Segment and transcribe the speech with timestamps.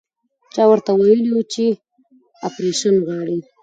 [0.53, 1.65] چا ورته ويلي وو چې
[2.47, 3.37] اپرېشن غواړي.